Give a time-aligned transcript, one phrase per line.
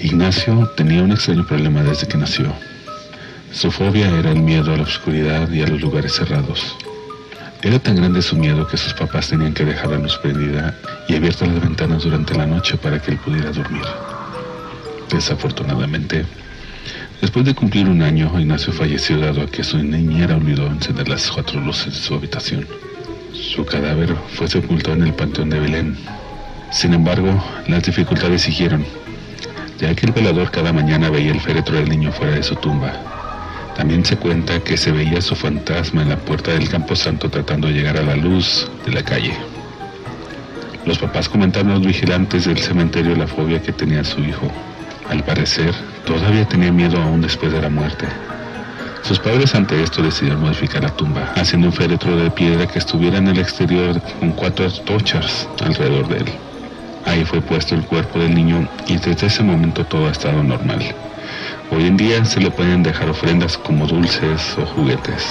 [0.00, 2.52] Ignacio tenía un extraño problema desde que nació.
[3.50, 6.76] Su fobia era el miedo a la oscuridad y a los lugares cerrados.
[7.62, 10.74] Era tan grande su miedo que sus papás tenían que dejar la
[11.08, 13.84] y abiertas las ventanas durante la noche para que él pudiera dormir.
[15.10, 16.26] Desafortunadamente,
[17.22, 21.30] después de cumplir un año, Ignacio falleció dado a que su niñera olvidó encender las
[21.30, 22.66] cuatro luces de su habitación.
[23.32, 25.96] Su cadáver fue sepultado en el Panteón de Belén.
[26.70, 28.84] Sin embargo, las dificultades siguieron,
[29.78, 32.92] ya que el velador cada mañana veía el féretro del niño fuera de su tumba.
[33.76, 37.74] También se cuenta que se veía su fantasma en la puerta del Camposanto tratando de
[37.74, 39.34] llegar a la luz de la calle.
[40.86, 44.50] Los papás comentaron a los vigilantes del cementerio la fobia que tenía su hijo.
[45.10, 48.06] Al parecer, todavía tenía miedo aún después de la muerte.
[49.02, 53.18] Sus padres ante esto decidieron modificar la tumba, haciendo un féretro de piedra que estuviera
[53.18, 56.45] en el exterior con cuatro tochas alrededor de él.
[57.06, 60.82] Ahí fue puesto el cuerpo del niño y desde ese momento todo ha estado normal.
[61.70, 65.22] Hoy en día se le pueden dejar ofrendas como dulces o juguetes,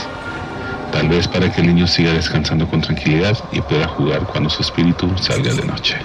[0.92, 4.62] tal vez para que el niño siga descansando con tranquilidad y pueda jugar cuando su
[4.62, 5.98] espíritu salga de noche.